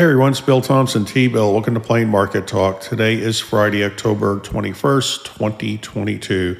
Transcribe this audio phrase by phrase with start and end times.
[0.00, 1.52] Hey everyone, it's Bill Thompson, T Bill.
[1.52, 2.80] Welcome to Plain Market Talk.
[2.80, 6.56] Today is Friday, October 21st, 2022.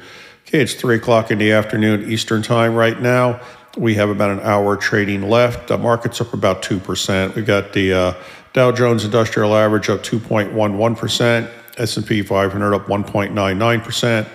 [0.47, 3.41] Okay, it's 3 o'clock in the afternoon Eastern Time right now.
[3.75, 5.69] We have about an hour trading left.
[5.69, 7.33] The market's up about 2%.
[7.33, 8.13] We've got the uh,
[8.53, 11.49] Dow Jones Industrial Average up 2.11%,
[11.79, 14.27] S&P 500 up 1.99%,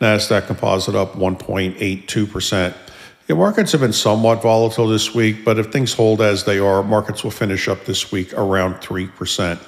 [0.00, 2.74] Nasdaq Composite up 1.82%.
[3.32, 6.82] Yeah, markets have been somewhat volatile this week, but if things hold as they are,
[6.82, 9.58] markets will finish up this week around 3%.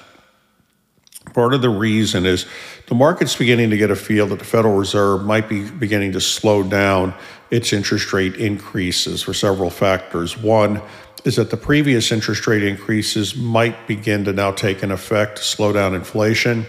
[1.32, 2.44] Part of the reason is
[2.88, 6.20] the market's beginning to get a feel that the Federal Reserve might be beginning to
[6.20, 7.14] slow down
[7.50, 10.36] its interest rate increases for several factors.
[10.36, 10.82] One
[11.24, 15.72] is that the previous interest rate increases might begin to now take an effect, slow
[15.72, 16.66] down inflation.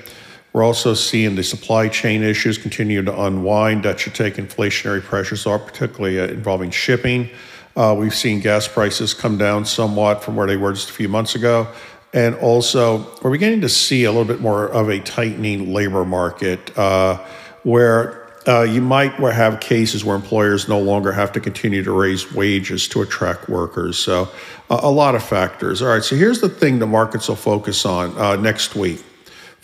[0.56, 3.84] We're also seeing the supply chain issues continue to unwind.
[3.84, 7.30] That should take inflationary pressures off, particularly uh, involving shipping.
[7.76, 11.10] Uh, we've seen gas prices come down somewhat from where they were just a few
[11.10, 11.68] months ago.
[12.14, 16.72] And also, we're beginning to see a little bit more of a tightening labor market
[16.78, 17.18] uh,
[17.64, 22.32] where uh, you might have cases where employers no longer have to continue to raise
[22.32, 23.98] wages to attract workers.
[23.98, 24.30] So,
[24.70, 25.82] a lot of factors.
[25.82, 29.04] All right, so here's the thing the markets will focus on uh, next week.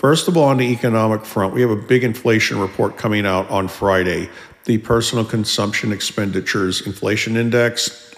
[0.02, 3.48] First of all, on the economic front, we have a big inflation report coming out
[3.52, 4.32] on Friday.
[4.66, 8.16] The personal consumption expenditures inflation index.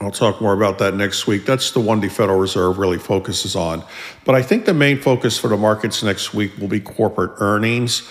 [0.00, 1.46] I'll talk more about that next week.
[1.46, 3.84] That's the one the Federal Reserve really focuses on.
[4.24, 8.10] But I think the main focus for the markets next week will be corporate earnings.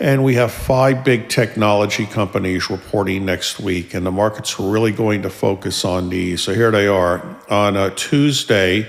[0.00, 4.92] And we have five big technology companies reporting next week, and the markets are really
[4.92, 6.40] going to focus on these.
[6.40, 7.36] So here they are.
[7.50, 8.86] On a Tuesday,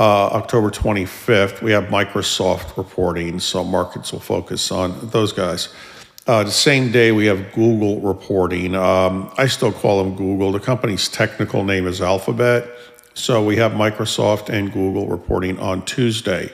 [0.00, 5.68] uh, October 25th, we have Microsoft reporting, so markets will focus on those guys.
[6.26, 8.74] Uh, the same day, we have Google reporting.
[8.74, 10.52] Um, I still call them Google.
[10.52, 12.66] The company's technical name is Alphabet.
[13.12, 16.50] So we have Microsoft and Google reporting on Tuesday.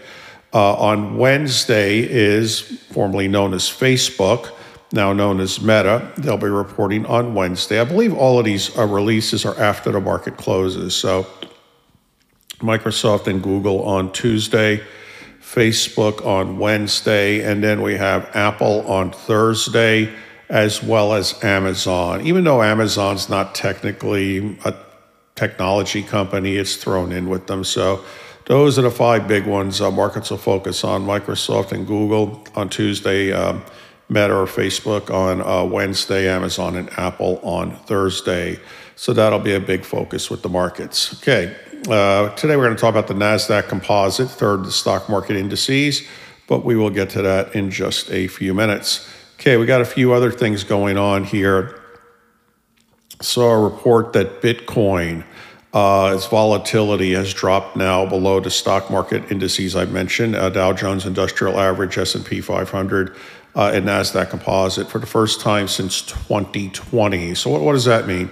[0.53, 4.51] Uh, on Wednesday is formerly known as Facebook,
[4.91, 6.13] now known as Meta.
[6.19, 7.79] They'll be reporting on Wednesday.
[7.79, 10.97] I believe all of these uh, releases are after the market closes.
[10.97, 11.29] So
[12.59, 14.83] Microsoft and Google on Tuesday,
[15.41, 20.13] Facebook on Wednesday, and then we have Apple on Thursday,
[20.49, 22.27] as well as Amazon.
[22.27, 24.75] Even though Amazon's not technically a
[25.35, 27.65] technology company, it's thrown in with them.
[27.65, 28.05] So
[28.47, 32.69] those are the five big ones uh, markets will focus on Microsoft and Google on
[32.69, 33.33] Tuesday.
[33.33, 33.63] Um,
[34.09, 38.61] Meta or Facebook on uh, Wednesday, Amazon and Apple on Thursday.
[38.95, 41.13] So that'll be a big focus with the markets.
[41.15, 41.57] Okay,
[41.89, 46.03] uh, today we're going to talk about the NASDAQ Composite, third the stock market indices,
[46.49, 49.09] but we will get to that in just a few minutes.
[49.39, 51.81] Okay, we got a few other things going on here.
[53.21, 55.25] Saw a report that Bitcoin,
[55.73, 60.73] uh, its volatility has dropped now below the stock market indices I mentioned, uh, Dow
[60.73, 63.17] Jones Industrial Average, S&P 500,
[63.55, 67.35] uh, and NASDAQ Composite for the first time since 2020.
[67.35, 68.31] So what, what does that mean?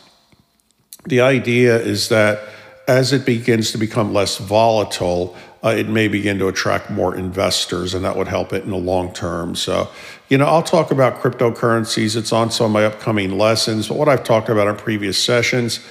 [1.05, 2.39] The idea is that
[2.87, 7.93] as it begins to become less volatile, uh, it may begin to attract more investors,
[7.93, 9.53] and that would help it in the long term.
[9.55, 9.89] So,
[10.29, 12.15] you know, I'll talk about cryptocurrencies.
[12.15, 15.81] It's on some of my upcoming lessons, but what I've talked about in previous sessions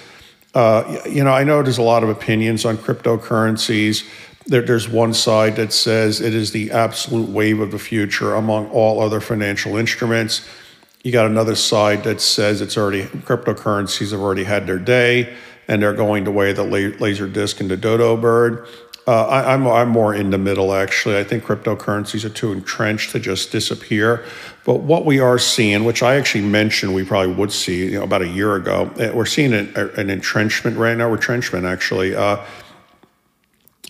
[0.57, 4.09] uh, you know, I know there's a lot of opinions on cryptocurrencies.
[4.47, 8.71] There, there's one side that says it is the absolute wave of the future among
[8.71, 10.49] all other financial instruments.
[11.05, 15.37] You got another side that says it's already cryptocurrencies have already had their day
[15.69, 18.67] and they're going the way the laser disc and the dodo bird.
[19.07, 21.17] Uh, I, am I'm, I'm more in the middle, actually.
[21.17, 24.25] I think cryptocurrencies are too entrenched to just disappear.
[24.65, 28.03] But what we are seeing, which I actually mentioned we probably would see you know,
[28.03, 32.17] about a year ago, eh, we're seeing an, an entrenchment right now, retrenchment actually.
[32.17, 32.45] Uh,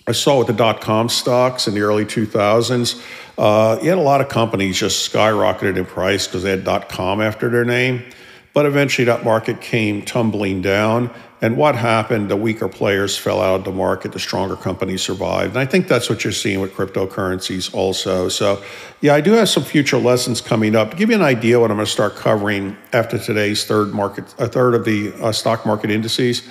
[0.06, 3.02] I saw with the dot com stocks in the early 2000s,
[3.38, 6.90] uh, you had a lot of companies just skyrocketed in price because they had dot
[6.90, 8.04] com after their name.
[8.52, 11.10] But eventually that market came tumbling down.
[11.46, 12.28] And what happened?
[12.28, 15.50] The weaker players fell out of the market, the stronger companies survived.
[15.50, 18.28] And I think that's what you're seeing with cryptocurrencies also.
[18.28, 18.60] So,
[19.00, 20.90] yeah, I do have some future lessons coming up.
[20.90, 24.34] To give you an idea what I'm going to start covering after today's third market,
[24.38, 26.42] a third of the uh, stock market indices,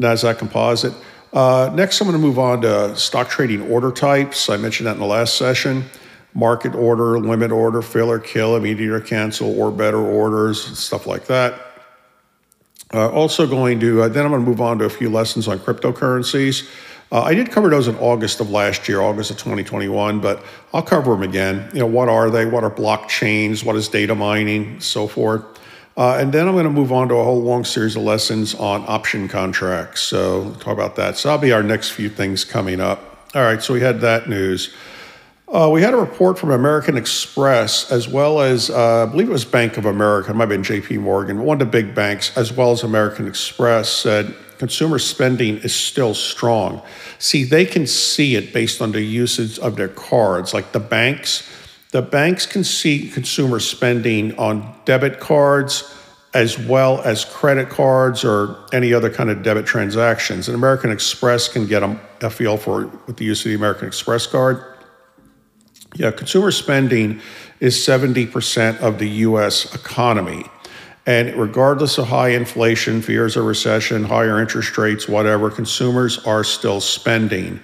[0.00, 0.92] NASDAQ composite.
[1.32, 4.50] Uh, next, I'm going to move on to stock trading order types.
[4.50, 5.86] I mentioned that in the last session
[6.34, 11.24] market order, limit order, fill or kill, immediate or cancel, or better orders, stuff like
[11.24, 11.65] that.
[12.94, 15.48] Uh, also going to, uh, then I'm going to move on to a few lessons
[15.48, 16.68] on cryptocurrencies.
[17.10, 20.42] Uh, I did cover those in August of last year, August of 2021, but
[20.72, 21.70] I'll cover them again.
[21.72, 22.46] You know, what are they?
[22.46, 23.64] What are blockchains?
[23.64, 24.80] What is data mining?
[24.80, 25.44] So forth.
[25.96, 28.54] Uh, and then I'm going to move on to a whole long series of lessons
[28.54, 30.02] on option contracts.
[30.02, 31.16] So talk about that.
[31.16, 33.28] So that'll be our next few things coming up.
[33.34, 34.74] All right, so we had that news.
[35.48, 39.32] Uh, we had a report from American Express, as well as uh, I believe it
[39.32, 40.98] was Bank of America, it might have been J.P.
[40.98, 45.72] Morgan, one of the big banks, as well as American Express, said consumer spending is
[45.72, 46.82] still strong.
[47.20, 51.48] See, they can see it based on the usage of their cards, like the banks.
[51.92, 55.94] The banks can see consumer spending on debit cards
[56.34, 60.48] as well as credit cards or any other kind of debit transactions.
[60.48, 63.54] And American Express can get a, a feel for it with the use of the
[63.54, 64.75] American Express card.
[65.96, 67.20] Yeah, consumer spending
[67.58, 70.44] is 70% of the US economy.
[71.06, 76.80] And regardless of high inflation, fears of recession, higher interest rates, whatever, consumers are still
[76.80, 77.60] spending.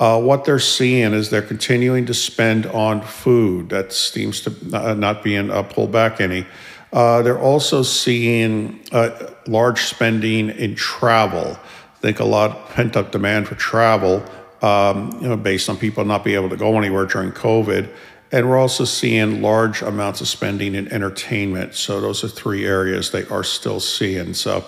[0.00, 3.68] Uh, what they're seeing is they're continuing to spend on food.
[3.68, 6.46] That seems to not being uh, pulled back any.
[6.92, 11.58] Uh, they're also seeing uh, large spending in travel.
[11.58, 14.24] I think a lot of pent up demand for travel
[14.64, 17.86] um, you know, based on people not being able to go anywhere during COVID.
[18.32, 21.74] And we're also seeing large amounts of spending in entertainment.
[21.74, 24.32] So those are three areas they are still seeing.
[24.32, 24.64] So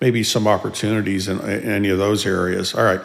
[0.00, 2.74] maybe some opportunities in, in any of those areas.
[2.74, 3.02] All right.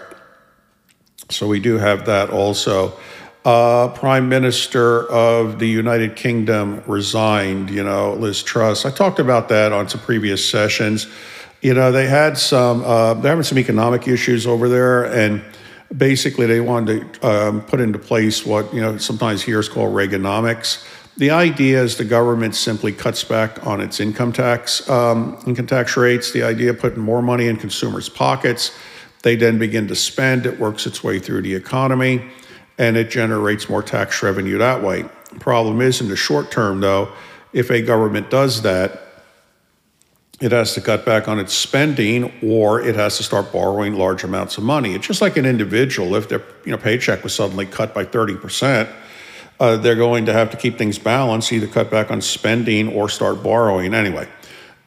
[1.30, 2.98] So we do have that also.
[3.44, 8.86] Uh, Prime Minister of the United Kingdom resigned, you know, Liz Truss.
[8.86, 11.06] I talked about that on some previous sessions.
[11.62, 15.04] You know, they had some, uh, they're having some economic issues over there.
[15.04, 15.44] And
[15.96, 19.94] basically they wanted to um, put into place what you know sometimes here is called
[19.94, 20.86] Reaganomics.
[21.18, 25.98] The idea is the government simply cuts back on its income tax um, income tax
[25.98, 26.32] rates.
[26.32, 28.72] The idea of putting more money in consumers' pockets.
[29.22, 30.46] They then begin to spend.
[30.46, 32.30] It works its way through the economy,
[32.78, 35.04] and it generates more tax revenue that way.
[35.40, 37.12] Problem is, in the short term, though,
[37.52, 39.09] if a government does that,
[40.40, 44.24] it has to cut back on its spending or it has to start borrowing large
[44.24, 44.94] amounts of money.
[44.96, 46.16] It's just like an individual.
[46.16, 48.90] If their you know, paycheck was suddenly cut by 30%,
[49.60, 53.10] uh, they're going to have to keep things balanced, either cut back on spending or
[53.10, 53.94] start borrowing.
[53.94, 54.28] Anyway,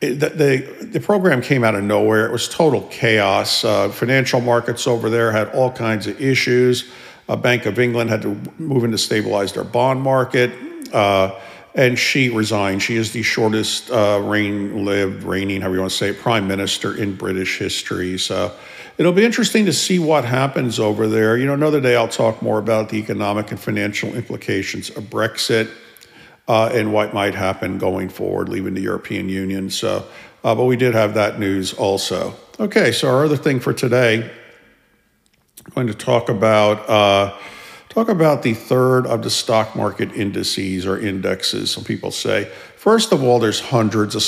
[0.01, 2.25] it, the, the, the, program came out of nowhere.
[2.25, 3.65] It was total chaos.
[3.65, 6.91] Uh, financial markets over there had all kinds of issues.
[7.29, 10.51] A Bank of England had to move in to stabilize their bond market.
[10.93, 11.39] Uh,
[11.75, 12.83] and she resigned.
[12.83, 16.47] She is the shortest uh, reign lived, reigning, however you want to say it, prime
[16.47, 18.19] minister in British history.
[18.19, 18.55] So
[18.99, 21.37] it'll be interesting to see what happens over there.
[21.37, 25.71] You know, another day I'll talk more about the economic and financial implications of Brexit
[26.47, 29.71] uh, and what might happen going forward, leaving the European Union.
[29.71, 30.07] So,
[30.45, 32.35] uh, but we did have that news also.
[32.61, 34.31] Okay, so our other thing for today,
[35.65, 37.35] I'm going to talk about uh,
[37.93, 42.51] Talk about the third of the stock market indices or indexes, some people say.
[42.79, 44.23] First of all, there's hundreds of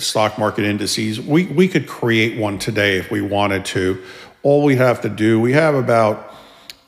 [0.00, 1.20] stock market indices.
[1.20, 4.00] We, we could create one today if we wanted to.
[4.44, 6.32] All we have to do, we have about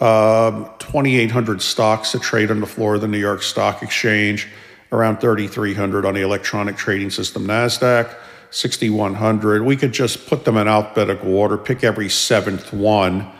[0.00, 4.46] um, 2,800 stocks to trade on the floor of the New York Stock Exchange,
[4.92, 8.14] around 3,300 on the electronic trading system NASDAQ,
[8.52, 9.62] 6,100.
[9.64, 13.32] We could just put them in alphabetical order, pick every seventh one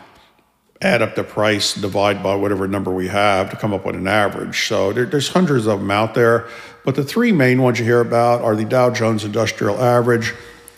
[0.85, 4.07] add up the price, divide by whatever number we have to come up with an
[4.07, 4.69] average.
[4.69, 6.47] So there, there's hundreds of them out there,
[6.85, 10.35] but the three main ones you hear about are the Dow Jones Industrial Average,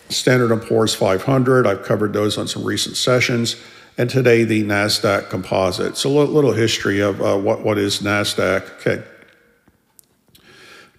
[0.07, 1.67] Standard & Poor's 500.
[1.67, 3.57] I've covered those on some recent sessions,
[3.97, 5.97] and today the Nasdaq Composite.
[5.97, 8.63] So a little history of uh, what what is Nasdaq.
[8.79, 9.03] Okay.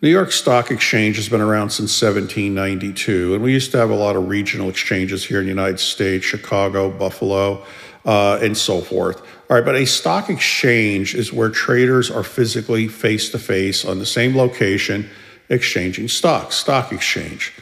[0.02, 3.96] New York Stock Exchange has been around since 1792, and we used to have a
[3.96, 7.64] lot of regional exchanges here in the United States, Chicago, Buffalo.
[8.08, 9.20] Uh, and so forth.
[9.50, 13.98] All right, but a stock exchange is where traders are physically face to face on
[13.98, 15.08] the same location
[15.50, 17.52] exchanging stocks, stock exchange.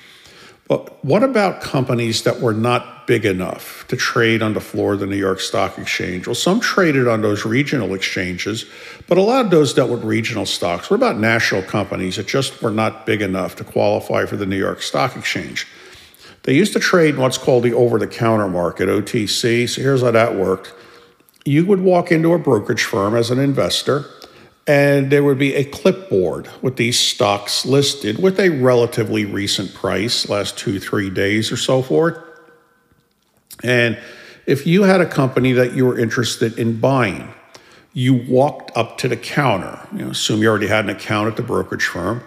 [0.69, 5.01] But what about companies that were not big enough to trade on the floor of
[5.01, 6.27] the New York Stock Exchange?
[6.27, 8.67] Well, some traded on those regional exchanges,
[9.09, 10.91] but a lot of those dealt with regional stocks.
[10.91, 14.59] What about national companies that just were not big enough to qualify for the New
[14.59, 15.67] York Stock Exchange?
[16.47, 19.69] They used to trade in what's called the over the counter market, OTC.
[19.69, 20.73] So here's how that worked
[21.45, 24.05] you would walk into a brokerage firm as an investor
[24.67, 30.29] and there would be a clipboard with these stocks listed with a relatively recent price,
[30.29, 32.19] last two, three days or so forth.
[33.63, 33.97] And
[34.47, 37.33] if you had a company that you were interested in buying,
[37.93, 39.79] you walked up to the counter.
[39.93, 42.23] You know, assume you already had an account at the brokerage firm.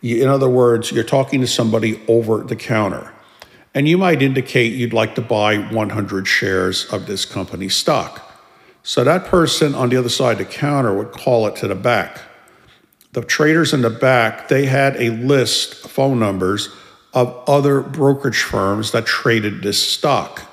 [0.00, 3.12] You, in other words, you're talking to somebody over the counter,
[3.74, 8.30] and you might indicate you'd like to buy 100 shares of this company stock.
[8.82, 11.74] So that person on the other side of the counter would call it to the
[11.74, 12.20] back.
[13.12, 16.68] The traders in the back, they had a list, of phone numbers
[17.14, 20.48] of other brokerage firms that traded this stock.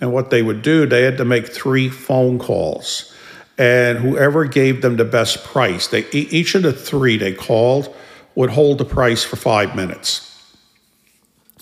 [0.00, 3.14] And what they would do, they had to make three phone calls.
[3.56, 7.94] And whoever gave them the best price, they each of the three they called
[8.34, 10.35] would hold the price for five minutes.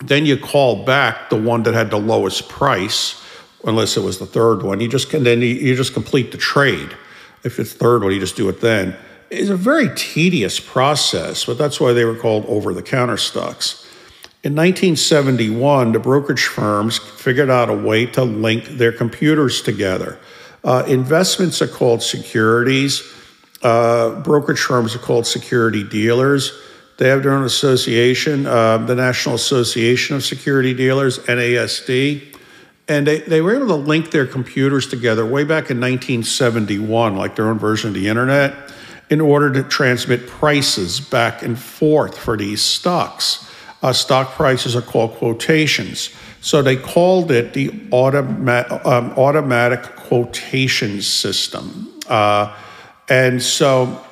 [0.02, 3.22] Then you call back the one that had the lowest price
[3.64, 4.80] unless it was the third one.
[4.80, 6.96] You just can then you, just complete the trade.
[7.44, 8.96] If it's third one, you just do it then.
[9.30, 13.84] It's a very tedious process, but that's why they were called over-the-counter stocks.
[14.42, 20.18] In 1971, the brokerage firms figured out a way to link their computers together.
[20.62, 23.02] Uh, investments are called securities.
[23.62, 26.52] Uh, brokerage firms are called security dealers.
[26.96, 32.36] They have their own association, uh, the National Association of Security Dealers, NASD.
[32.86, 37.34] And they, they were able to link their computers together way back in 1971, like
[37.34, 38.54] their own version of the internet,
[39.10, 43.50] in order to transmit prices back and forth for these stocks.
[43.82, 46.10] Uh, stock prices are called quotations.
[46.40, 51.90] So they called it the automa- um, automatic quotation system.
[52.06, 52.54] Uh,
[53.08, 54.04] and so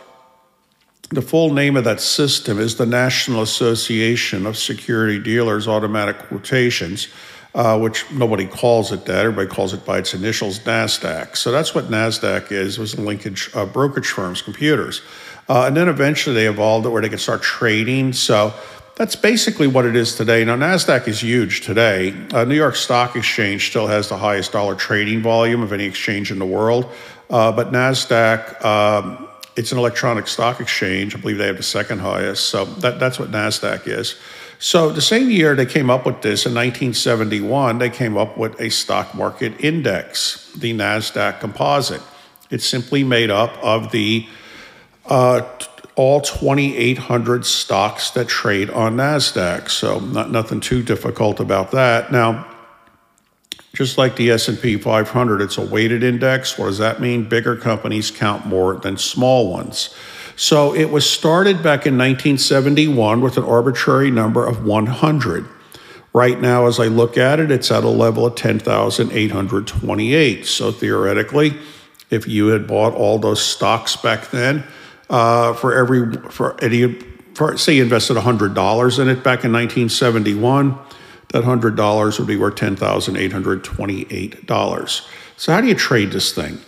[1.12, 7.09] the full name of that system is the National Association of Security Dealers Automatic Quotations
[7.54, 9.26] uh, which nobody calls it that.
[9.26, 11.37] Everybody calls it by its initials, NASDAQ.
[11.37, 15.02] So that's what NASDAQ is, was a linkage uh, brokerage firms, computers.
[15.49, 18.12] Uh, and then eventually they evolved where they could start trading.
[18.12, 18.54] So
[18.97, 20.45] that's basically what it is today.
[20.45, 22.14] Now, NASDAQ is huge today.
[22.33, 26.31] Uh, New York Stock Exchange still has the highest dollar trading volume of any exchange
[26.31, 26.90] in the world.
[27.28, 31.15] Uh, but NASDAQ, um, it's an electronic stock exchange.
[31.15, 32.49] I believe they have the second highest.
[32.49, 34.17] So that, that's what NASDAQ is.
[34.59, 38.61] So, the same year they came up with this, in 1971, they came up with
[38.61, 42.01] a stock market index, the NASDAQ composite.
[42.49, 44.25] It's simply made up of the
[45.07, 45.43] uh,
[45.97, 49.69] all 2,800 stocks that trade on NASDAQ.
[49.69, 52.13] So, not, nothing too difficult about that.
[52.13, 52.47] Now,
[53.75, 56.59] just like the S&P 500, it's a weighted index.
[56.59, 57.29] What does that mean?
[57.29, 59.95] Bigger companies count more than small ones.
[60.37, 65.47] So it was started back in 1971 with an arbitrary number of 100.
[66.14, 70.47] Right now, as I look at it, it's at a level of 10,828.
[70.47, 71.55] So theoretically,
[72.11, 74.64] if you had bought all those stocks back then,
[75.09, 76.99] uh, for every for any
[77.35, 80.79] for say you invested $100 in it back in 1971,
[81.33, 85.07] that $100 would be worth $10,828.
[85.37, 86.61] So how do you trade this thing?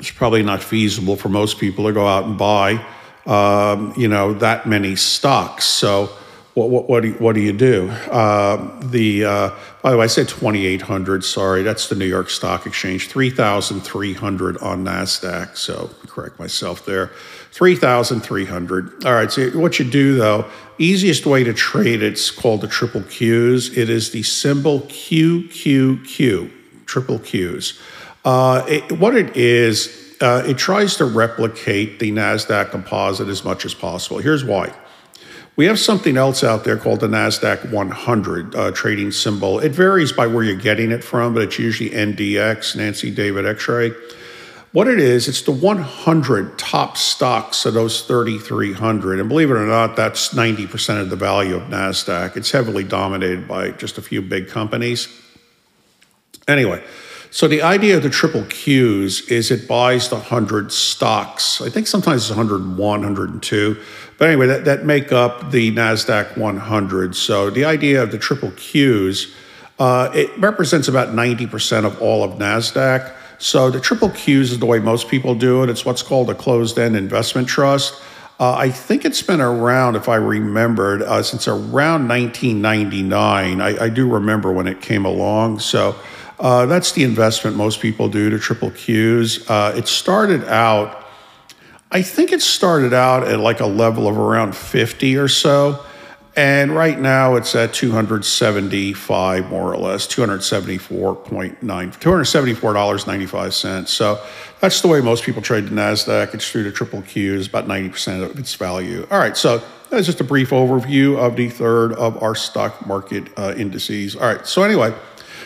[0.00, 2.84] it's probably not feasible for most people to go out and buy,
[3.26, 5.64] um, you know, that many stocks.
[5.64, 6.10] So
[6.54, 7.88] what, what, what, do, you, what do you do?
[7.90, 9.50] Uh, the uh,
[9.82, 11.24] by the way, I said 2,800.
[11.24, 13.08] Sorry, that's the New York Stock Exchange.
[13.08, 15.56] 3,300 on Nasdaq.
[15.56, 17.10] So correct myself there.
[17.50, 19.04] 3,300.
[19.04, 19.30] All right.
[19.30, 23.76] So what you do though, easiest way to trade it's called the triple Qs.
[23.76, 26.50] It is the symbol QQQ.
[26.86, 27.80] Triple Qs.
[28.24, 33.64] Uh, it, what it is, uh, it tries to replicate the NASDAQ composite as much
[33.64, 34.18] as possible.
[34.18, 34.72] Here's why.
[35.56, 39.60] We have something else out there called the NASDAQ 100 uh, trading symbol.
[39.60, 43.68] It varies by where you're getting it from, but it's usually NDX, Nancy David X
[43.68, 43.92] ray.
[44.72, 49.20] What it is, it's the 100 top stocks of those 3,300.
[49.20, 52.36] And believe it or not, that's 90% of the value of NASDAQ.
[52.36, 55.06] It's heavily dominated by just a few big companies.
[56.48, 56.82] Anyway,
[57.30, 61.60] so the idea of the triple Qs is it buys the 100 stocks.
[61.60, 63.76] I think sometimes it's 101, 102.
[64.24, 67.14] But anyway, that, that make up the NASDAQ 100.
[67.14, 69.30] So the idea of the triple Qs
[69.78, 73.12] Uh, it represents about 90% of all of NASDAQ.
[73.36, 75.68] So the triple Qs is the way most people do it.
[75.68, 78.00] It's what's called a closed end investment trust.
[78.40, 83.60] Uh, I think it's been around, if I remembered, uh, since around 1999.
[83.60, 85.58] I, I, do remember when it came along.
[85.58, 85.94] So
[86.40, 89.44] uh, that's the investment most people do to triple Qs.
[89.50, 91.03] Uh, it started out,
[91.94, 95.84] I think it started out at like a level of around 50 or so.
[96.36, 103.86] And right now it's at 275 more or less, 274.9, $274.95.
[103.86, 104.20] So
[104.58, 106.34] that's the way most people trade the NASDAQ.
[106.34, 109.06] It's through the triple Qs, about 90% of its value.
[109.12, 113.28] All right, so that's just a brief overview of the third of our stock market
[113.36, 114.16] uh, indices.
[114.16, 114.92] All right, so anyway,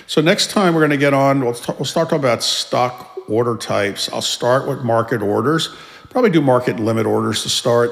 [0.07, 3.59] so next time we're going to get on, we'll, we'll start talking about stock order
[3.59, 4.11] types.
[4.11, 5.77] I'll start with market orders,
[6.11, 7.91] probably do market limit orders to start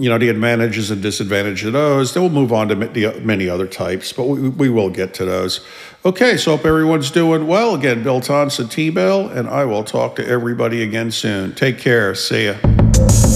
[0.00, 2.14] you know, the advantages and disadvantages of those.
[2.14, 2.76] Then we'll move on to
[3.20, 5.60] many other types, but we, we will get to those.
[6.06, 7.74] Okay, so hope everyone's doing well.
[7.74, 11.54] Again, Bill Thompson, T-Bill, and I will talk to everybody again soon.
[11.54, 12.14] Take care.
[12.14, 13.29] See ya.